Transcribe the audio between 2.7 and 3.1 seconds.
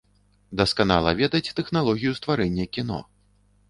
кіно.